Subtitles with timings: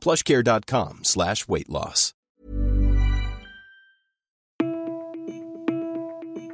[0.00, 2.14] plushcare.com slash weight loss.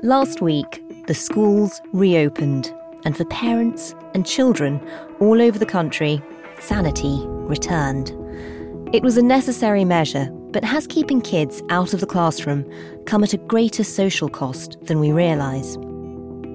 [0.03, 2.73] Last week, the schools reopened,
[3.05, 4.81] and for parents and children
[5.21, 6.23] all over the country,
[6.61, 8.11] sanity returned.
[8.95, 12.65] It was a necessary measure, but has keeping kids out of the classroom
[13.05, 15.77] come at a greater social cost than we realise?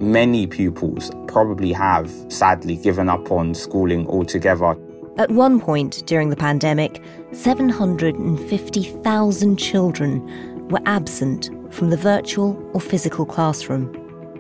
[0.02, 4.76] Many pupils probably have sadly given up on schooling altogether.
[5.18, 13.26] At one point during the pandemic, 750,000 children were absent from the virtual or physical
[13.26, 13.94] classroom.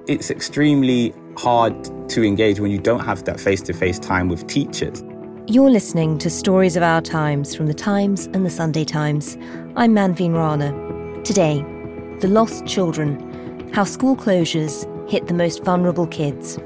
[0.08, 1.75] It's extremely hard
[2.09, 5.03] to engage when you don't have that face to face time with teachers.
[5.47, 9.35] You're listening to Stories of Our Times from The Times and The Sunday Times.
[9.75, 10.72] I'm Manveen Rana.
[11.23, 11.66] Today,
[12.19, 16.58] The Lost Children How School Closures Hit the Most Vulnerable Kids.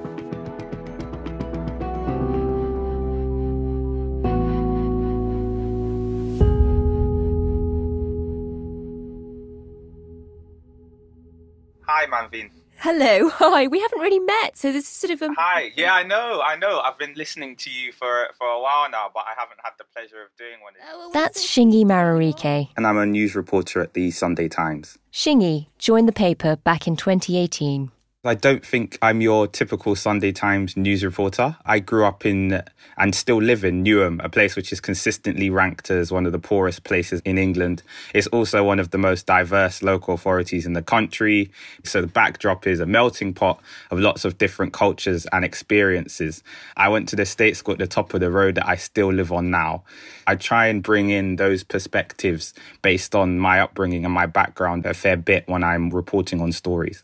[12.86, 13.66] Hello, hi.
[13.66, 15.34] We haven't really met, so this is sort of a.
[15.36, 15.72] Hi.
[15.76, 16.40] Yeah, I know.
[16.46, 16.82] I know.
[16.82, 19.86] I've been listening to you for for a while now, but I haven't had the
[19.86, 20.74] pleasure of doing one.
[20.92, 22.70] Oh, that's Shingi Mararike.
[22.78, 25.00] And I'm a news reporter at the Sunday Times.
[25.12, 27.90] Shingi joined the paper back in 2018.
[28.28, 31.58] I don't think I'm your typical Sunday Times news reporter.
[31.64, 32.64] I grew up in
[32.98, 36.40] and still live in Newham, a place which is consistently ranked as one of the
[36.40, 37.84] poorest places in England.
[38.16, 41.52] It's also one of the most diverse local authorities in the country.
[41.84, 46.42] So the backdrop is a melting pot of lots of different cultures and experiences.
[46.76, 49.14] I went to the state school at the top of the road that I still
[49.14, 49.84] live on now.
[50.26, 54.96] I try and bring in those perspectives based on my upbringing and my background a
[54.96, 57.04] fair bit when I'm reporting on stories.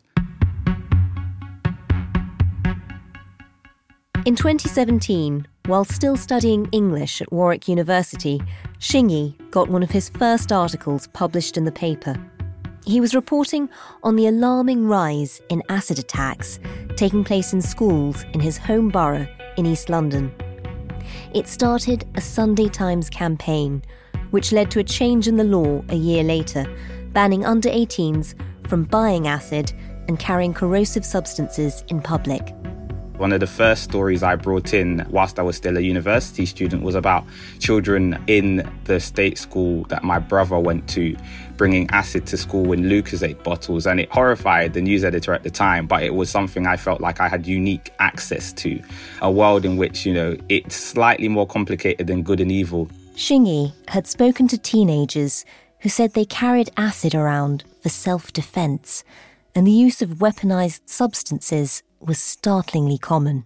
[4.24, 8.40] In 2017, while still studying English at Warwick University,
[8.78, 12.14] Shingi got one of his first articles published in the paper.
[12.86, 13.68] He was reporting
[14.04, 16.60] on the alarming rise in acid attacks
[16.94, 20.32] taking place in schools in his home borough in East London.
[21.34, 23.82] It started a Sunday Times campaign,
[24.30, 26.64] which led to a change in the law a year later,
[27.12, 28.36] banning under 18s
[28.68, 29.72] from buying acid
[30.06, 32.54] and carrying corrosive substances in public.
[33.22, 36.82] One of the first stories I brought in whilst I was still a university student
[36.82, 37.24] was about
[37.60, 41.16] children in the state school that my brother went to
[41.56, 43.86] bringing acid to school in Lucozade bottles.
[43.86, 47.00] And it horrified the news editor at the time, but it was something I felt
[47.00, 48.82] like I had unique access to.
[49.20, 52.88] A world in which, you know, it's slightly more complicated than good and evil.
[53.14, 55.44] Shingi had spoken to teenagers
[55.78, 59.04] who said they carried acid around for self defense,
[59.54, 63.44] and the use of weaponized substances was startlingly common.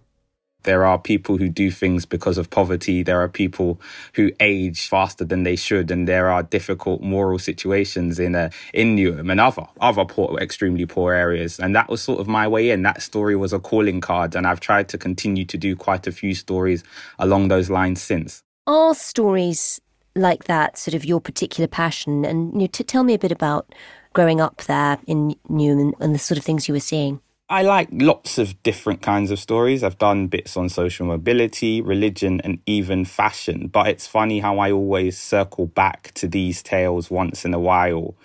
[0.63, 3.01] There are people who do things because of poverty.
[3.01, 3.79] There are people
[4.15, 8.97] who age faster than they should, and there are difficult moral situations in a, in
[8.97, 11.57] Newham and other other poor, extremely poor areas.
[11.57, 12.81] And that was sort of my way in.
[12.81, 16.11] That story was a calling card, and I've tried to continue to do quite a
[16.11, 16.83] few stories
[17.17, 18.43] along those lines since.
[18.65, 19.79] Are stories
[20.15, 22.25] like that sort of your particular passion?
[22.25, 23.73] And you know, to tell me a bit about
[24.11, 27.21] growing up there in Newham and, and the sort of things you were seeing.
[27.49, 29.81] I like lots of different kinds of stories.
[29.81, 33.67] I've done bits on social mobility, religion, and even fashion.
[33.67, 38.15] But it's funny how I always circle back to these tales once in a while.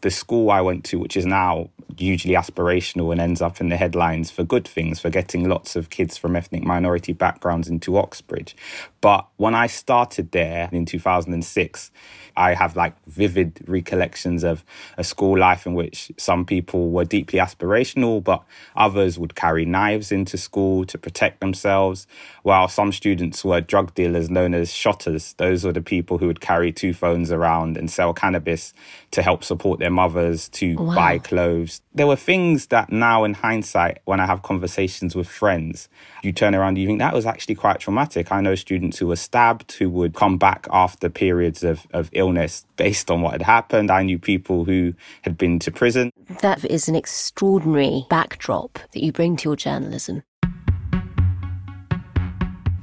[0.00, 3.76] The school I went to, which is now hugely aspirational and ends up in the
[3.76, 8.56] headlines for good things, for getting lots of kids from ethnic minority backgrounds into Oxbridge.
[9.00, 11.90] But when I started there in 2006,
[12.36, 14.64] I have like vivid recollections of
[14.96, 18.42] a school life in which some people were deeply aspirational, but
[18.76, 22.06] others would carry knives into school to protect themselves,
[22.42, 25.34] while some students were drug dealers known as shotters.
[25.34, 28.72] Those were the people who would carry two phones around and sell cannabis
[29.10, 30.94] to help support their mothers, to wow.
[30.94, 31.80] buy clothes.
[31.92, 35.88] There were things that now, in hindsight, when I have conversations with friends,
[36.22, 38.30] you turn around and you think that was actually quite traumatic.
[38.30, 42.64] I know students who were stabbed who would come back after periods of, of illness
[42.76, 43.90] based on what had happened.
[43.90, 46.12] I knew people who had been to prison.
[46.42, 50.22] That is an extraordinary backdrop that you bring to your journalism.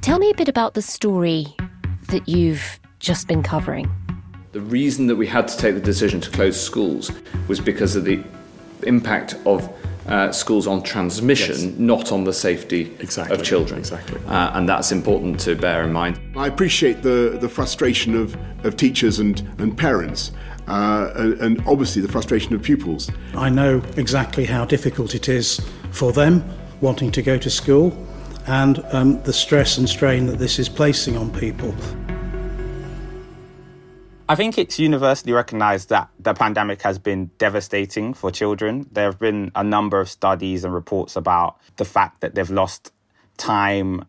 [0.02, 1.46] Tell me a bit about the story
[2.08, 3.90] that you've just been covering.
[4.52, 7.10] The reason that we had to take the decision to close schools
[7.48, 8.22] was because of the
[8.88, 9.72] impact of
[10.08, 11.78] uh, schools on transmission, yes.
[11.78, 13.36] not on the safety exactly.
[13.36, 13.78] of children.
[13.78, 14.20] Exactly.
[14.26, 16.18] Uh, and that's important to bear in mind.
[16.34, 20.32] I appreciate the, the frustration of, of teachers and, and parents.
[20.66, 23.10] Uh, and obviously the frustration of pupils.
[23.34, 25.60] I know exactly how difficult it is
[25.92, 26.44] for them
[26.82, 28.06] wanting to go to school
[28.46, 31.74] and um, the stress and strain that this is placing on people.
[34.30, 38.86] I think it's universally recognized that the pandemic has been devastating for children.
[38.92, 42.92] There have been a number of studies and reports about the fact that they've lost
[43.38, 44.04] time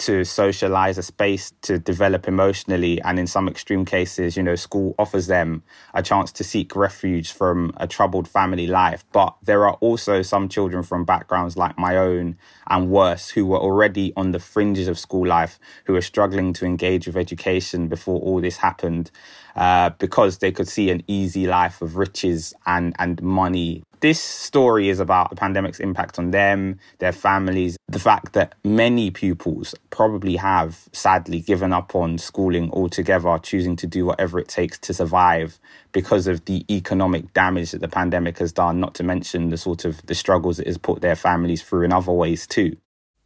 [0.00, 3.00] to socialize, a space to develop emotionally.
[3.02, 5.62] And in some extreme cases, you know, school offers them
[5.92, 9.04] a chance to seek refuge from a troubled family life.
[9.12, 12.38] But there are also some children from backgrounds like my own
[12.68, 16.64] and worse who were already on the fringes of school life, who were struggling to
[16.64, 19.10] engage with education before all this happened.
[19.54, 24.88] Uh, because they could see an easy life of riches and, and money this story
[24.88, 30.36] is about the pandemic's impact on them, their families, the fact that many pupils probably
[30.36, 35.58] have sadly given up on schooling altogether, choosing to do whatever it takes to survive
[35.92, 39.84] because of the economic damage that the pandemic has done, not to mention the sort
[39.84, 42.76] of the struggles it has put their families through in other ways too.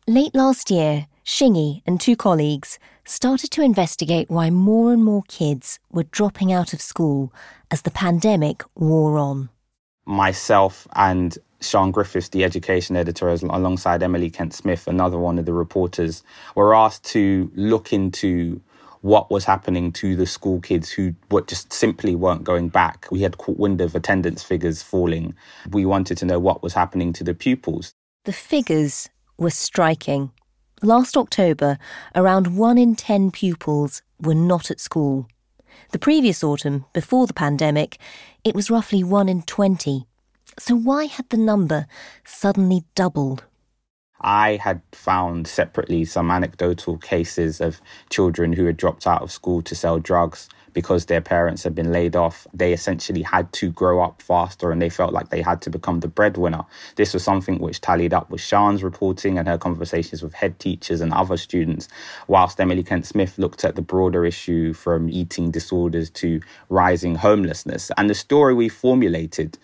[0.06, 5.78] Late last year, Shingi and two colleagues started to investigate why more and more kids
[5.90, 7.32] were dropping out of school
[7.70, 9.48] as the pandemic wore on
[10.06, 15.52] myself and Sian Griffiths, the education editor, alongside Emily Kent Smith, another one of the
[15.52, 16.22] reporters,
[16.54, 18.60] were asked to look into
[19.00, 23.06] what was happening to the school kids who were just simply weren't going back.
[23.10, 25.34] We had caught wind of attendance figures falling.
[25.70, 27.92] We wanted to know what was happening to the pupils.
[28.24, 30.30] The figures were striking.
[30.82, 31.78] Last October,
[32.14, 35.28] around one in 10 pupils were not at school.
[35.90, 37.98] The previous autumn, before the pandemic,
[38.42, 40.06] it was roughly 1 in 20.
[40.58, 41.86] So why had the number
[42.24, 43.44] suddenly doubled?
[44.20, 49.60] I had found separately some anecdotal cases of children who had dropped out of school
[49.62, 54.02] to sell drugs because their parents had been laid off, they essentially had to grow
[54.02, 56.64] up faster and they felt like they had to become the breadwinner.
[56.96, 61.00] This was something which tallied up with Sian's reporting and her conversations with head teachers
[61.00, 61.88] and other students,
[62.28, 67.90] whilst Emily Kent Smith looked at the broader issue from eating disorders to rising homelessness.
[67.96, 69.56] And the story we formulated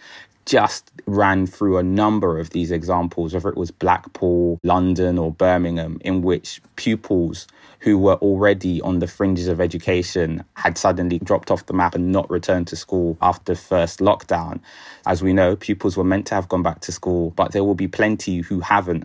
[0.50, 6.00] just ran through a number of these examples, whether it was Blackpool, London, or Birmingham,
[6.00, 7.46] in which pupils
[7.78, 12.10] who were already on the fringes of education had suddenly dropped off the map and
[12.10, 14.58] not returned to school after first lockdown.
[15.06, 17.76] As we know, pupils were meant to have gone back to school, but there will
[17.76, 19.04] be plenty who haven't.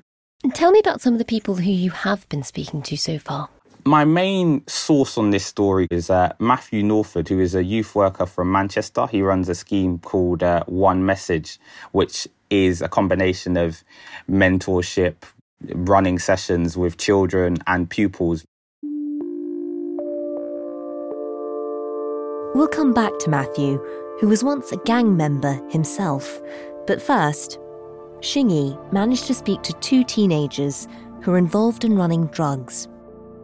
[0.56, 3.50] Tell me about some of the people who you have been speaking to so far.
[3.88, 8.26] My main source on this story is uh, Matthew Norford, who is a youth worker
[8.26, 9.06] from Manchester.
[9.06, 11.60] He runs a scheme called uh, One Message,
[11.92, 13.84] which is a combination of
[14.28, 15.18] mentorship,
[15.62, 18.44] running sessions with children and pupils
[22.56, 23.84] We'll come back to Matthew,
[24.22, 26.42] who was once a gang member himself.
[26.88, 27.60] But first,
[28.22, 30.88] Shingi managed to speak to two teenagers
[31.22, 32.88] who are involved in running drugs.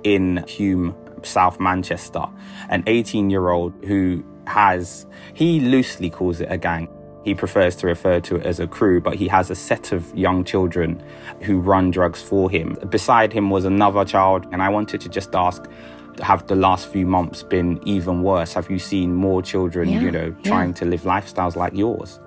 [0.04, 2.26] In Hulme, South Manchester,
[2.70, 6.90] an 18 year old who has, he loosely calls it a gang.
[7.24, 10.16] He prefers to refer to it as a crew, but he has a set of
[10.18, 11.04] young children
[11.42, 12.76] who run drugs for him.
[12.90, 15.64] Beside him was another child, and I wanted to just ask
[16.20, 18.54] have the last few months been even worse?
[18.54, 20.76] Have you seen more children, yeah, you know, trying yeah.
[20.76, 22.20] to live lifestyles like yours?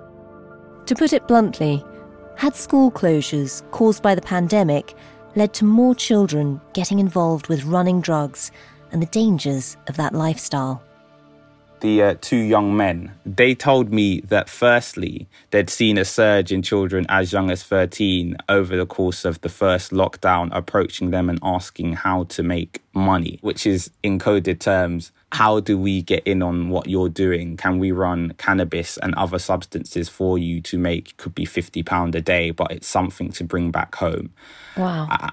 [0.87, 1.83] To put it bluntly,
[2.35, 4.93] had school closures caused by the pandemic
[5.35, 8.51] led to more children getting involved with running drugs
[8.91, 10.81] and the dangers of that lifestyle?
[11.85, 13.11] the uh, two young men.
[13.25, 18.37] They told me that firstly, they'd seen a surge in children as young as 13
[18.49, 23.37] over the course of the first lockdown, approaching them and asking how to make money,
[23.41, 25.11] which is in coded terms.
[25.35, 27.57] How do we get in on what you're doing?
[27.57, 32.15] Can we run cannabis and other substances for you to make could be fifty pound
[32.15, 34.31] a day, but it's something to bring back home.
[34.77, 35.07] Wow.
[35.09, 35.31] I,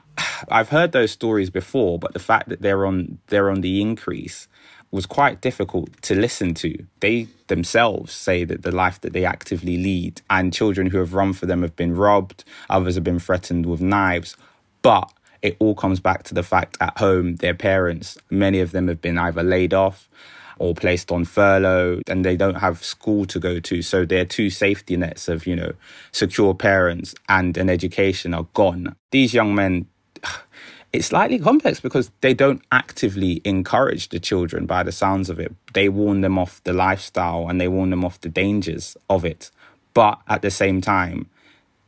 [0.48, 4.48] I've heard those stories before, but the fact that they're on they're on the increase
[4.90, 6.84] was quite difficult to listen to.
[6.98, 11.32] They themselves say that the life that they actively lead and children who have run
[11.32, 14.36] for them have been robbed, others have been threatened with knives.
[14.82, 18.88] But it all comes back to the fact at home, their parents, many of them
[18.88, 20.08] have been either laid off
[20.58, 23.82] or placed on furlough and they don't have school to go to.
[23.82, 25.72] So their two safety nets of, you know,
[26.12, 28.94] secure parents and an education are gone.
[29.10, 29.86] These young men
[30.92, 35.52] it's slightly complex because they don't actively encourage the children by the sounds of it.
[35.72, 39.50] They warn them off the lifestyle and they warn them off the dangers of it.
[39.94, 41.28] But at the same time,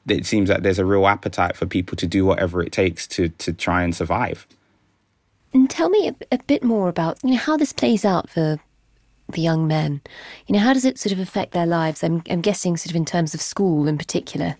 [0.08, 3.28] it seems that there's a real appetite for people to do whatever it takes to
[3.28, 4.46] to try and survive.
[5.52, 8.58] And tell me a, a bit more about you know how this plays out for
[9.28, 10.00] the young men.
[10.46, 12.04] You know, how does it sort of affect their lives?
[12.04, 14.56] I'm, I'm guessing sort of in terms of school in particular.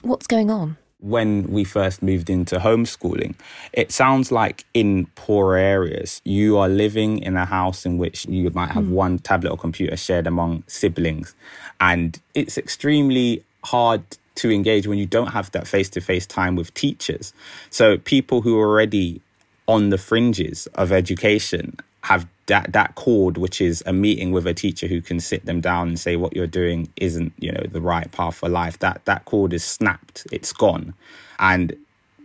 [0.00, 0.78] What's going on?
[1.00, 3.34] when we first moved into homeschooling.
[3.72, 8.50] It sounds like in poor areas, you are living in a house in which you
[8.50, 8.90] might have mm.
[8.90, 11.34] one tablet or computer shared among siblings.
[11.80, 14.02] And it's extremely hard
[14.36, 17.32] to engage when you don't have that face to face time with teachers.
[17.70, 19.20] So people who are already
[19.66, 24.54] on the fringes of education have that that cord which is a meeting with a
[24.54, 27.80] teacher who can sit them down and say what you're doing isn't you know the
[27.80, 28.78] right path for life.
[28.78, 30.26] That that cord is snapped.
[30.30, 30.94] It's gone.
[31.38, 31.76] And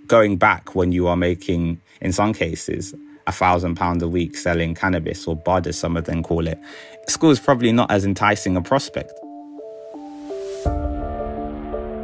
[0.07, 2.93] going back when you are making in some cases
[3.27, 6.59] a thousand pounds a week selling cannabis or bud as some of them call it
[7.07, 9.13] school is probably not as enticing a prospect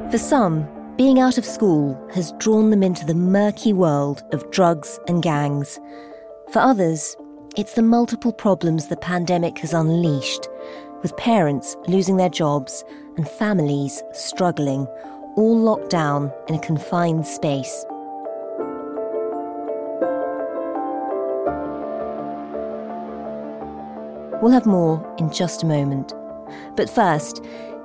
[0.09, 4.99] for some being out of school has drawn them into the murky world of drugs
[5.07, 5.79] and gangs
[6.51, 7.15] for others
[7.57, 10.47] it's the multiple problems the pandemic has unleashed,
[11.01, 12.83] with parents losing their jobs
[13.15, 14.85] and families struggling,
[15.35, 17.83] all locked down in a confined space.
[24.39, 26.13] We'll have more in just a moment.
[26.75, 27.43] But first,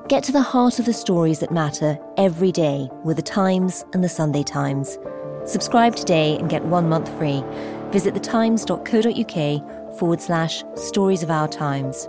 [0.09, 4.03] get to the heart of the stories that matter every day with the Times and
[4.03, 4.99] the Sunday Times.
[5.45, 7.43] Subscribe today and get one month free.
[7.91, 12.09] Visit thetimes.co.uk forward slash stories of our times.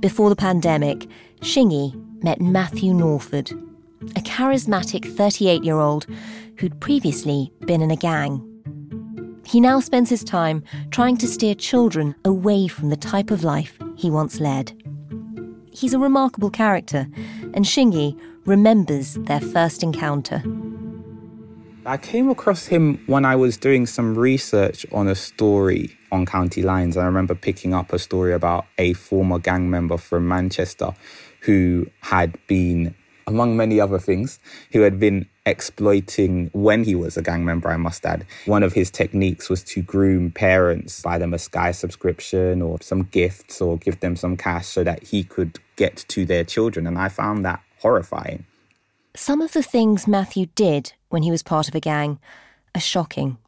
[0.00, 1.06] before the pandemic,
[1.40, 3.52] Shingi met Matthew Norford,
[4.16, 6.06] a charismatic 38 year old
[6.58, 8.44] who'd previously been in a gang.
[9.44, 13.78] He now spends his time trying to steer children away from the type of life
[13.96, 14.72] he once led.
[15.70, 17.08] He's a remarkable character,
[17.54, 20.42] and Shingi remembers their first encounter.
[21.86, 26.62] I came across him when I was doing some research on a story on county
[26.62, 26.96] lines.
[26.96, 30.94] I remember picking up a story about a former gang member from Manchester
[31.40, 32.94] who had been,
[33.26, 34.38] among many other things,
[34.72, 38.26] who had been exploiting when he was a gang member, I must add.
[38.46, 43.04] One of his techniques was to groom parents, buy them a Sky subscription or some
[43.04, 46.86] gifts or give them some cash so that he could get to their children.
[46.86, 48.44] And I found that horrifying.
[49.14, 52.18] Some of the things Matthew did when he was part of a gang
[52.74, 53.38] are shocking,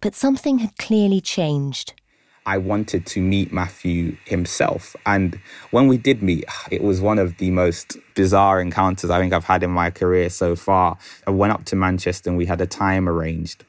[0.00, 1.94] but something had clearly changed.
[2.46, 4.94] I wanted to meet Matthew himself.
[5.06, 9.32] And when we did meet, it was one of the most bizarre encounters I think
[9.32, 10.98] I've had in my career so far.
[11.26, 13.64] I went up to Manchester and we had a time arranged.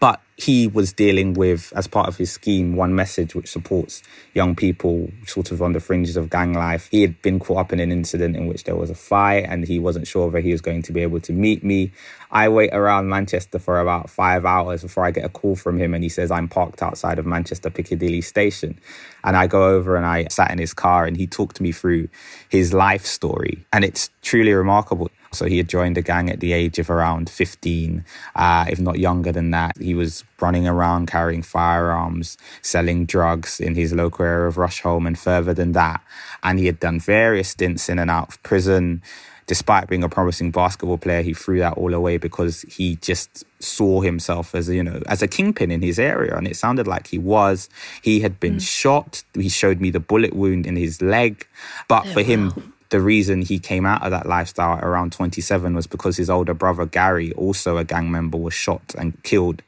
[0.00, 4.54] But he was dealing with, as part of his scheme, one message which supports young
[4.54, 6.88] people sort of on the fringes of gang life.
[6.92, 9.66] He had been caught up in an incident in which there was a fight and
[9.66, 11.90] he wasn't sure whether he was going to be able to meet me.
[12.30, 15.94] I wait around Manchester for about five hours before I get a call from him
[15.94, 18.78] and he says, I'm parked outside of Manchester Piccadilly station.
[19.24, 21.72] And I go over and I sat in his car and he talked to me
[21.72, 22.08] through
[22.48, 23.64] his life story.
[23.72, 25.10] And it's truly remarkable.
[25.32, 28.04] So he had joined a gang at the age of around 15,
[28.34, 29.76] uh, if not younger than that.
[29.78, 35.18] He was running around carrying firearms, selling drugs in his local area of Rusholme and
[35.18, 36.02] further than that.
[36.42, 39.02] And he had done various stints in and out of prison.
[39.48, 44.02] Despite being a promising basketball player, he threw that all away because he just saw
[44.02, 47.18] himself as you know as a kingpin in his area, and it sounded like he
[47.18, 47.68] was.
[48.02, 48.60] He had been mm.
[48.60, 49.24] shot.
[49.34, 51.48] He showed me the bullet wound in his leg,
[51.88, 55.12] but oh, for him, wow the reason he came out of that lifestyle at around
[55.12, 59.62] 27 was because his older brother Gary, also a gang member, was shot and killed.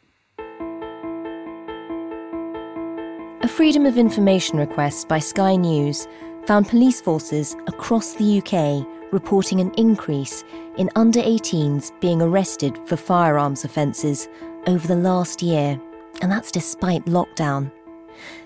[3.42, 6.08] A Freedom of Information request by Sky News
[6.46, 10.44] found police forces across the UK reporting an increase
[10.76, 14.28] in under 18s being arrested for firearms offences
[14.66, 15.80] over the last year,
[16.22, 17.70] and that's despite lockdown.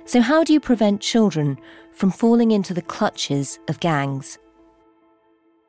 [0.04, 1.58] So, how do you prevent children
[1.92, 4.38] from falling into the clutches of gangs?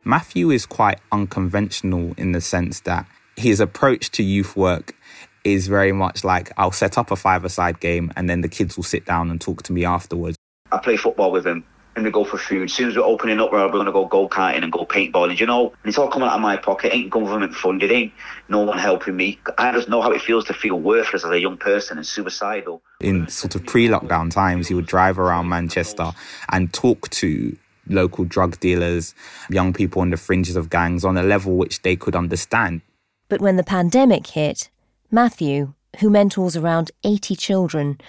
[0.04, 4.96] Matthew is quite unconventional in the sense that his approach to youth work
[5.44, 8.84] is very much like I'll set up a five-a-side game and then the kids will
[8.84, 10.38] sit down and talk to me afterwards.
[10.72, 12.64] I play football with him and we go for food.
[12.64, 15.40] As soon as we're opening up, we're going to go go karting and go paintballing,
[15.40, 15.68] you know.
[15.70, 16.94] And it's all coming out of my pocket.
[16.94, 17.92] It ain't government funded.
[17.92, 18.14] Ain't
[18.50, 19.40] no one helping me.
[19.58, 22.82] I just know how it feels to feel worthless as a young person and suicidal.
[23.00, 26.12] In sort of pre-lockdown times, he would drive around Manchester
[26.52, 27.56] and talk to
[27.88, 29.16] local drug dealers,
[29.50, 32.82] young people on the fringes of gangs on a level which they could understand.
[33.30, 34.70] But when the pandemic hit,
[35.12, 38.00] Matthew, who mentors around 80 children,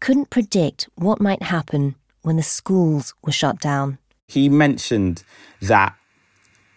[0.00, 1.94] couldn't predict what might happen
[2.28, 3.96] when the schools were shut down.
[4.26, 5.24] He mentioned
[5.62, 5.94] that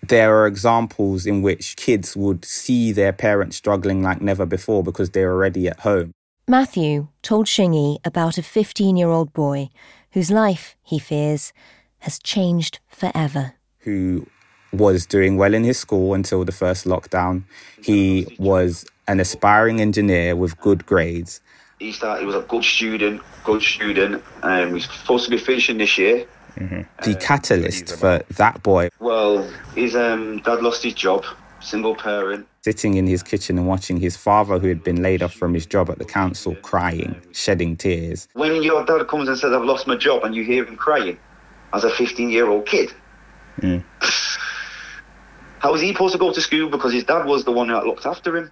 [0.01, 5.10] there are examples in which kids would see their parents struggling like never before because
[5.10, 6.13] they're already at home.
[6.48, 9.67] Matthew told Shingi about a 15 year old boy
[10.12, 11.51] whose life, he fears,
[12.00, 13.55] has changed forever.
[13.79, 14.27] Who
[14.72, 17.44] was doing well in his school until the first lockdown.
[17.83, 21.42] He was an aspiring engineer with good grades.
[21.81, 25.37] He started, he was a good student, good student, and um, he's supposed to be
[25.39, 26.27] finishing this year.
[26.55, 26.81] Mm-hmm.
[27.09, 28.89] The catalyst for that boy.
[29.00, 31.25] Well, his um, dad lost his job,
[31.59, 32.46] single parent.
[32.61, 35.65] Sitting in his kitchen and watching his father, who had been laid off from his
[35.65, 38.27] job at the council, crying, shedding tears.
[38.33, 41.17] When your dad comes and says, I've lost my job, and you hear him crying,
[41.74, 42.94] as a 15 year old kid.
[43.59, 43.83] Mm.
[45.57, 47.87] How was he supposed to go to school because his dad was the one that
[47.87, 48.51] looked after him?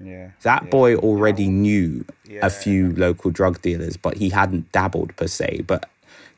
[0.00, 0.30] Yeah.
[0.42, 2.44] That boy already knew yeah.
[2.44, 5.64] a few local drug dealers, but he hadn't dabbled per se.
[5.66, 5.88] But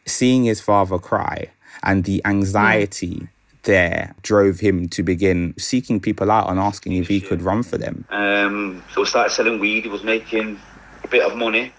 [0.04, 1.50] seeing his father cry
[1.82, 3.26] and the anxiety yeah.
[3.62, 7.78] there drove him to begin seeking people out and asking if he could run for
[7.78, 8.04] them.
[8.10, 9.84] Um, so he started selling weed.
[9.84, 10.58] He was making
[11.04, 11.72] a bit of money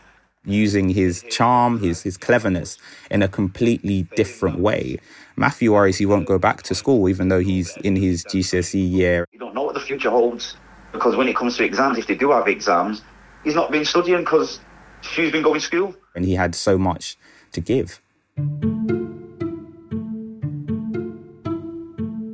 [0.45, 2.77] using his charm, his his cleverness
[3.11, 4.97] in a completely different way.
[5.35, 9.25] Matthew worries he won't go back to school even though he's in his GCSE year.
[9.31, 10.55] You don't know what the future holds
[10.91, 13.01] because when it comes to exams, if they do have exams,
[13.43, 14.59] he's not been studying because
[15.01, 15.95] she's been going to school.
[16.15, 17.17] And he had so much
[17.51, 18.01] to give.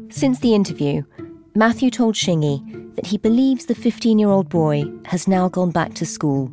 [0.10, 1.04] Since the interview,
[1.56, 5.94] Matthew told Shingi that he believes the 15 year old boy has now gone back
[5.96, 6.52] to school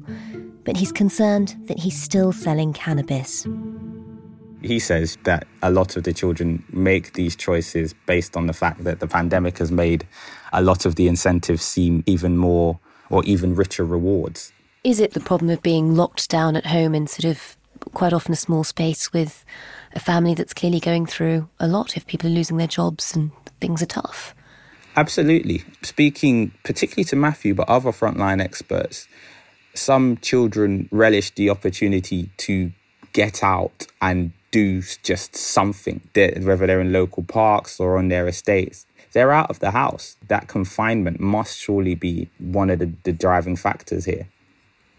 [0.64, 3.46] but he's concerned that he's still selling cannabis.
[4.62, 8.84] He says that a lot of the children make these choices based on the fact
[8.84, 10.06] that the pandemic has made
[10.52, 14.52] a lot of the incentives seem even more or even richer rewards.
[14.84, 17.56] Is it the problem of being locked down at home in sort of
[17.92, 19.44] quite often a small space with
[19.94, 23.30] a family that's clearly going through a lot if people are losing their jobs and
[23.60, 24.34] things are tough?
[24.96, 25.62] Absolutely.
[25.82, 29.08] Speaking particularly to Matthew, but other frontline experts,
[29.74, 32.72] some children relish the opportunity to
[33.12, 38.86] get out and do just something, whether they're in local parks or on their estates.
[39.12, 40.16] They're out of the house.
[40.28, 44.28] That confinement must surely be one of the, the driving factors here.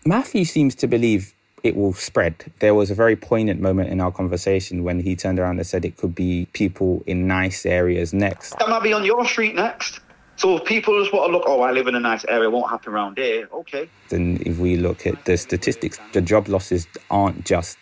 [0.05, 1.33] Matthew seems to believe
[1.63, 2.51] it will spread.
[2.59, 5.85] There was a very poignant moment in our conversation when he turned around and said
[5.85, 8.57] it could be people in nice areas next.
[8.57, 9.99] That might be on your street next.
[10.37, 12.51] So if people just want to look, oh, I live in a nice area, it
[12.51, 13.47] won't happen around here.
[13.53, 13.87] Okay.
[14.09, 17.77] Then if we look at the statistics, the job losses aren't just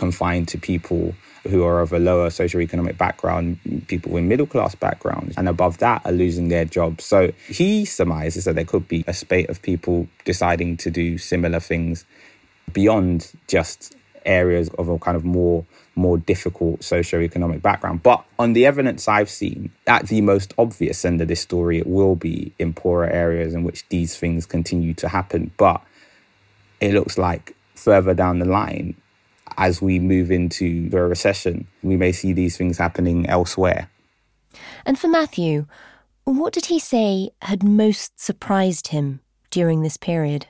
[0.00, 1.14] confined to people
[1.46, 6.00] who are of a lower socioeconomic background, people with middle class backgrounds, and above that
[6.06, 7.04] are losing their jobs.
[7.04, 11.60] So he surmises that there could be a spate of people deciding to do similar
[11.60, 12.06] things
[12.72, 15.64] beyond just areas of a kind of more
[15.96, 18.02] more difficult socioeconomic background.
[18.02, 21.86] But on the evidence I've seen, at the most obvious end of this story, it
[21.86, 25.50] will be in poorer areas in which these things continue to happen.
[25.58, 25.82] But
[26.80, 28.94] it looks like further down the line,
[29.60, 33.90] as we move into a recession, we may see these things happening elsewhere.
[34.86, 35.66] And for Matthew,
[36.24, 39.20] what did he say had most surprised him
[39.50, 40.46] during this period?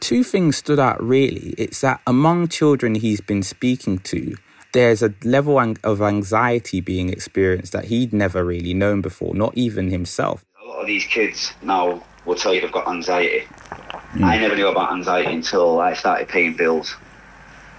[0.00, 1.54] Two things stood out really.
[1.58, 4.34] It's that among children he's been speaking to,
[4.72, 9.90] there's a level of anxiety being experienced that he'd never really known before, not even
[9.90, 10.44] himself.
[10.62, 13.46] A lot of these kids now will tell you they've got anxiety.
[14.14, 14.24] Mm.
[14.24, 16.96] I never knew about anxiety until I started paying bills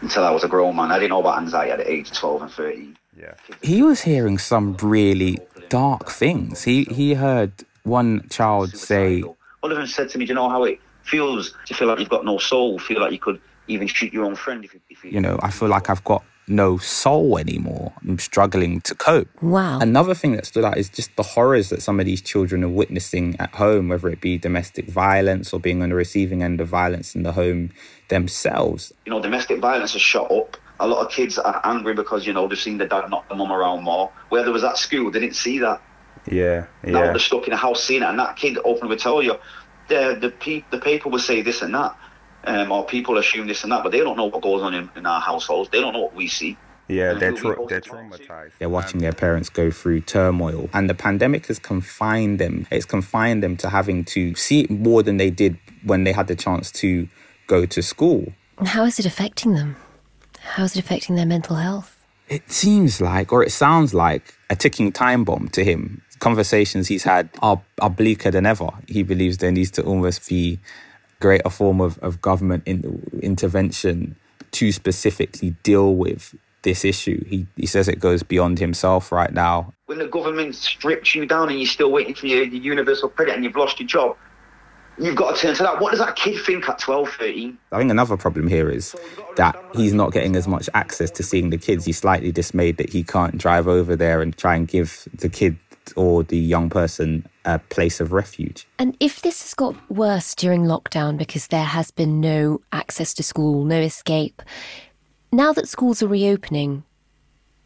[0.05, 0.91] until I was a grown man.
[0.91, 2.97] I didn't know about anxiety at the age of 12 and 13.
[3.19, 3.33] Yeah.
[3.61, 5.39] He was hearing some really
[5.69, 6.63] dark things.
[6.63, 7.51] He he heard
[7.83, 9.21] one child say.
[9.61, 11.99] One of them said to me, Do you know how it feels to feel like
[11.99, 14.82] you've got no soul, feel like you could even shoot your own friend if you.
[14.89, 17.93] If you, you know, I feel like I've got no soul anymore.
[18.08, 19.28] I'm struggling to cope.
[19.41, 19.80] Wow.
[19.80, 22.69] Another thing that stood out is just the horrors that some of these children are
[22.69, 26.67] witnessing at home, whether it be domestic violence or being on the receiving end of
[26.67, 27.71] violence in the home
[28.10, 28.93] themselves.
[29.06, 30.58] You know, domestic violence has shot up.
[30.80, 33.36] A lot of kids are angry because, you know, they've seen the dad knock the
[33.36, 34.12] mum around more.
[34.30, 35.82] Where there was at school, they didn't see that.
[36.30, 36.91] Yeah, yeah.
[36.91, 39.36] Now they're stuck in a house seeing it, and that kid openly would tell you,
[39.88, 41.95] the the, pe- the people will say this and that,
[42.47, 44.89] um, or people assume this and that, but they don't know what goes on in,
[44.95, 45.69] in our households.
[45.69, 46.58] They don't know what we see.
[46.88, 48.51] Yeah, they're, tra- they're traumatized.
[48.60, 50.69] They're watching their parents go through turmoil.
[50.73, 52.67] And the pandemic has confined them.
[52.69, 56.27] It's confined them to having to see it more than they did when they had
[56.27, 57.08] the chance to
[57.47, 58.34] go to school.
[58.60, 59.75] And how is it affecting them?
[60.39, 62.05] How is it affecting their mental health?
[62.29, 66.03] It seems like, or it sounds like, a ticking time bomb to him.
[66.19, 68.69] Conversations he's had are, are bleaker than ever.
[68.88, 70.60] He believes there needs to almost be
[71.25, 74.15] greater form of, of government in, intervention
[74.51, 77.25] to specifically deal with this issue.
[77.25, 79.73] He, he says it goes beyond himself right now.
[79.88, 83.33] When the government strips you down and you're still waiting for your, your universal credit
[83.33, 84.15] and you've lost your job,
[84.99, 85.81] you've got to turn to that.
[85.81, 87.57] What does that kid think at 12, 13?
[87.71, 88.95] I think another problem here is
[89.35, 91.85] that he's not getting as much access to seeing the kids.
[91.85, 95.57] He's slightly dismayed that he can't drive over there and try and give the kid
[95.95, 98.67] or the young person a place of refuge.
[98.79, 103.23] And if this has got worse during lockdown because there has been no access to
[103.23, 104.41] school, no escape,
[105.31, 106.84] now that schools are reopening,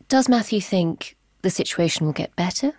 [0.08, 2.74] does Matthew think the situation will get better?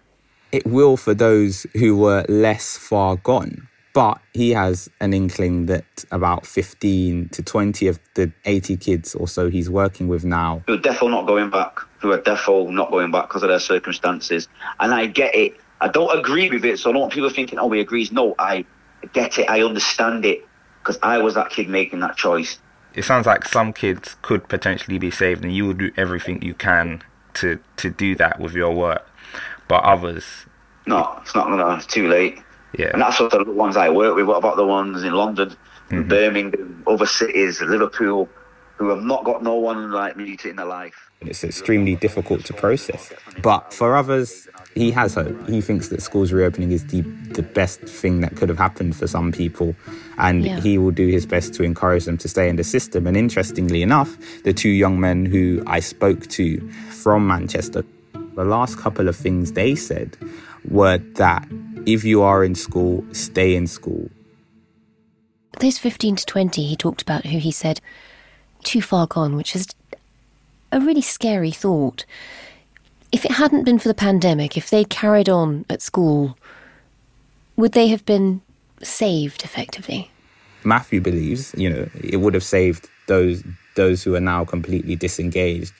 [0.52, 3.68] It will for those who were less far gone.
[3.92, 9.26] But he has an inkling that about 15 to 20 of the 80 kids or
[9.26, 10.62] so he's working with now.
[10.68, 13.58] Who are definitely not going back, who are definitely not going back because of their
[13.58, 14.48] circumstances.
[14.78, 15.56] And I get it.
[15.80, 18.12] I don't agree with it, so I don't want people thinking, oh, he agrees.
[18.12, 18.64] No, I
[19.12, 19.48] get it.
[19.48, 20.46] I understand it
[20.82, 22.58] because I was that kid making that choice.
[22.94, 26.54] It sounds like some kids could potentially be saved, and you will do everything you
[26.54, 27.02] can
[27.34, 29.06] to, to do that with your work.
[29.68, 30.24] But others.
[30.86, 31.76] No, it's not gonna.
[31.76, 32.40] It's too late.
[32.76, 32.90] Yeah.
[32.92, 34.26] And that's sort of the ones I work with.
[34.26, 35.50] What about the ones in London,
[35.90, 36.08] mm-hmm.
[36.08, 38.28] Birmingham, other cities, Liverpool,
[38.76, 41.09] who have not got no one like me to in their life?
[41.22, 43.12] It's extremely difficult to process.
[43.42, 45.48] But for others, he has hope.
[45.48, 47.02] He thinks that schools reopening is the,
[47.33, 49.76] the best thing that could have happened for some people.
[50.16, 50.61] And yeah.
[50.61, 53.06] he will do his best to encourage them to stay in the system.
[53.06, 56.59] And interestingly enough, the two young men who I spoke to
[56.90, 57.85] from Manchester,
[58.35, 60.16] the last couple of things they said
[60.68, 61.46] were that
[61.85, 64.09] if you are in school, stay in school.
[65.59, 67.80] Those 15 to 20, he talked about who he said
[68.62, 69.66] too far gone, which is
[70.72, 72.04] a really scary thought.
[73.12, 76.38] If it hadn't been for the pandemic, if they'd carried on at school,
[77.56, 78.40] would they have been
[78.83, 80.11] saved effectively?
[80.62, 83.42] Matthew believes, you know, it would have saved those
[83.76, 85.72] those who are now completely disengaged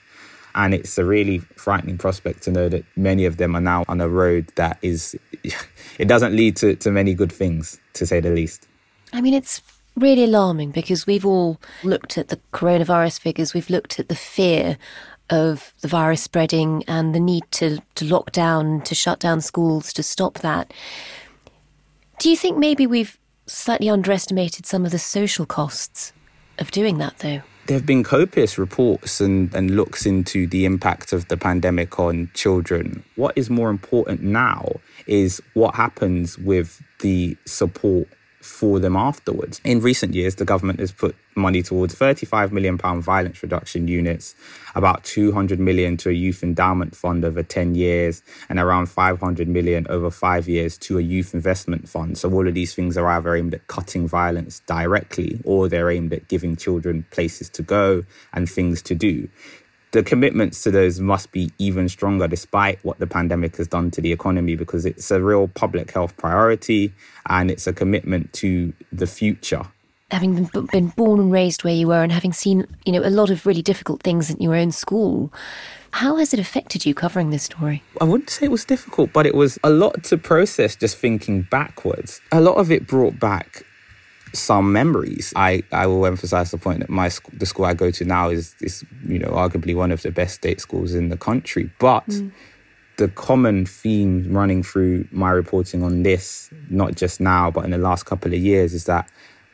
[0.55, 4.01] and it's a really frightening prospect to know that many of them are now on
[4.01, 5.15] a road that is,
[5.97, 8.67] it doesn't lead to, to many good things, to say the least.
[9.13, 9.61] I mean, it's
[9.95, 14.77] really alarming because we've all looked at the coronavirus figures, we've looked at the fear
[15.29, 19.93] of the virus spreading and the need to, to lock down, to shut down schools,
[19.93, 20.73] to stop that.
[22.19, 26.13] Do you think maybe we've slightly underestimated some of the social costs
[26.59, 27.41] of doing that, though?
[27.67, 32.29] there have been copious reports and, and looks into the impact of the pandemic on
[32.33, 33.03] children.
[33.15, 34.73] What is more important now
[35.07, 38.07] is what happens with the support
[38.41, 39.61] for them afterwards.
[39.63, 44.35] In recent years, the government has put money towards 35 million pound violence reduction units,
[44.75, 49.87] about 200 million to a youth endowment fund over 10 years, and around 500 million
[49.89, 52.17] over five years to a youth investment fund.
[52.17, 56.13] So all of these things are either aimed at cutting violence directly or they're aimed
[56.13, 59.29] at giving children places to go and things to do
[59.91, 64.01] the commitments to those must be even stronger despite what the pandemic has done to
[64.01, 66.93] the economy because it's a real public health priority
[67.29, 69.63] and it's a commitment to the future.
[70.09, 73.29] Having been, born and raised where you were and having seen you know a lot
[73.29, 75.31] of really difficult things in your own school
[75.93, 77.83] how has it affected you covering this story?
[77.99, 81.43] I wouldn't say it was difficult but it was a lot to process just thinking
[81.43, 82.21] backwards.
[82.31, 83.65] A lot of it brought back
[84.33, 85.33] some memories.
[85.35, 88.29] I, I will emphasize the point that my sc- the school I go to now
[88.29, 91.71] is is you know arguably one of the best state schools in the country.
[91.79, 92.31] But mm.
[92.97, 97.77] the common theme running through my reporting on this, not just now but in the
[97.77, 99.09] last couple of years, is that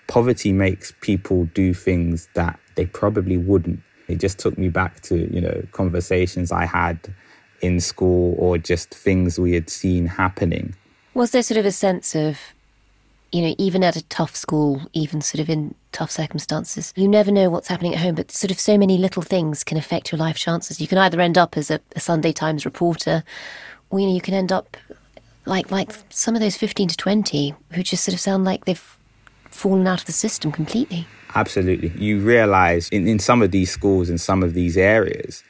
[0.07, 3.81] poverty makes people do things that they probably wouldn't.
[4.07, 6.99] It just took me back to you know conversations I had
[7.61, 10.75] in school or just things we had seen happening.
[11.13, 12.37] Was there sort of a sense of
[13.31, 17.31] you know, even at a tough school, even sort of in tough circumstances, you never
[17.31, 20.19] know what's happening at home, but sort of so many little things can affect your
[20.19, 20.79] life chances.
[20.79, 23.23] You can either end up as a, a Sunday Times reporter,
[23.89, 24.77] or, you know, you can end up
[25.45, 28.97] like like some of those 15 to 20 who just sort of sound like they've
[29.49, 31.07] fallen out of the system completely.
[31.35, 31.89] Absolutely.
[31.97, 35.43] You realize in, in some of these schools, in some of these areas,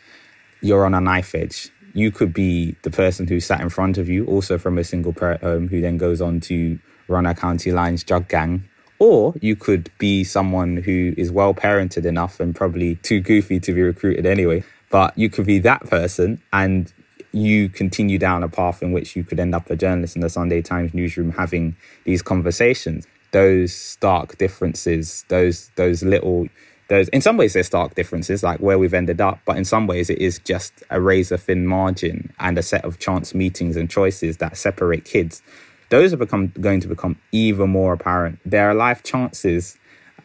[0.61, 1.69] you're on a knife edge.
[1.93, 5.13] You could be the person who sat in front of you, also from a single
[5.13, 8.67] parent home, who then goes on to run a county lines drug gang.
[8.99, 13.73] Or you could be someone who is well parented enough and probably too goofy to
[13.73, 14.63] be recruited anyway.
[14.89, 16.91] But you could be that person and
[17.31, 20.29] you continue down a path in which you could end up a journalist in the
[20.29, 23.05] Sunday Times newsroom having these conversations.
[23.31, 26.47] Those stark differences, those those little
[26.87, 29.87] those in some ways they're stark differences, like where we've ended up, but in some
[29.87, 33.89] ways it is just a razor thin margin and a set of chance meetings and
[33.89, 35.41] choices that separate kids
[35.89, 38.39] those are become going to become even more apparent.
[38.45, 39.77] There are life chances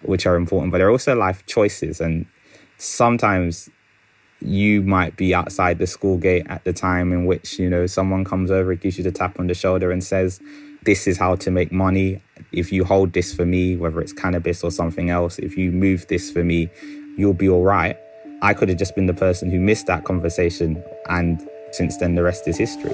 [0.02, 2.00] which are important, but there are also life choices.
[2.00, 2.26] And
[2.78, 3.70] sometimes
[4.40, 8.24] you might be outside the school gate at the time in which, you know, someone
[8.24, 10.40] comes over, gives you the tap on the shoulder and says,
[10.82, 12.20] This is how to make money.
[12.50, 16.06] If you hold this for me, whether it's cannabis or something else, if you move
[16.08, 16.70] this for me,
[17.16, 17.96] you'll be all right.
[18.42, 20.82] I could have just been the person who missed that conversation.
[21.08, 22.92] And since then, the rest is history.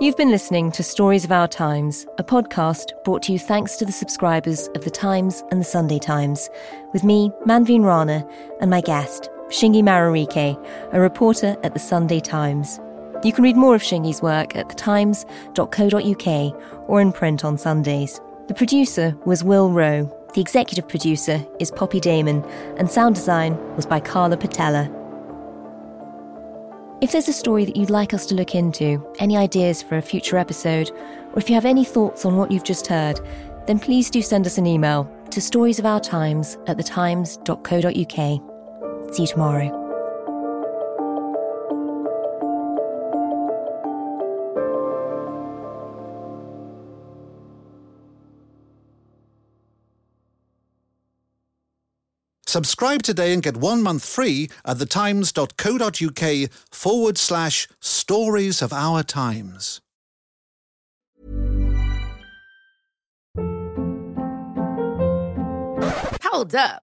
[0.00, 3.84] You've been listening to Stories of Our Times, a podcast brought to you thanks to
[3.84, 6.48] the subscribers of The Times and The Sunday Times,
[6.94, 8.26] with me, Manveen Rana,
[8.62, 10.58] and my guest, Shingi Mararike,
[10.94, 12.80] a reporter at The Sunday Times.
[13.22, 18.22] You can read more of Shingi's work at thetimes.co.uk or in print on Sundays.
[18.48, 20.10] The producer was Will Rowe.
[20.34, 22.42] The executive producer is Poppy Damon,
[22.78, 24.90] and sound design was by Carla Patella.
[27.00, 30.02] If there's a story that you'd like us to look into, any ideas for a
[30.02, 33.18] future episode, or if you have any thoughts on what you've just heard,
[33.66, 39.14] then please do send us an email to storiesofourtimes at thetimes.co.uk.
[39.14, 39.79] See you tomorrow.
[52.50, 59.80] Subscribe today and get one month free at thetimes.co.uk forward slash stories of our times.
[66.24, 66.82] Hold up.